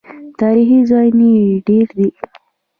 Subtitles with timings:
[0.39, 2.09] تاریخي ځایونه یې ډیر دي.